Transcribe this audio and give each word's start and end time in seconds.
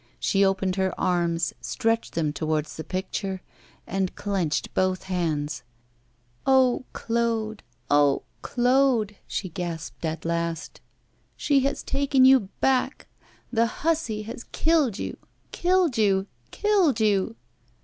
She 0.19 0.43
opened 0.43 0.77
her 0.77 0.99
arms, 0.99 1.53
stretched 1.61 2.15
them 2.15 2.33
towards 2.33 2.75
the 2.75 2.83
picture, 2.83 3.43
and 3.85 4.15
clenched 4.15 4.73
both 4.73 5.03
hands. 5.03 5.61
'Oh, 6.43 6.85
Claude! 6.91 7.61
oh, 7.87 8.23
Claude!' 8.41 9.17
she 9.27 9.47
gasped 9.49 10.03
at 10.03 10.25
last, 10.25 10.81
'she 11.37 11.59
has 11.59 11.83
taken 11.83 12.25
you 12.25 12.49
back 12.61 13.09
the 13.53 13.67
hussy 13.67 14.23
has 14.23 14.45
killed 14.45 14.97
you, 14.97 15.17
killed 15.51 15.99
you, 15.99 16.25
killed 16.49 16.99
you! 16.99 17.35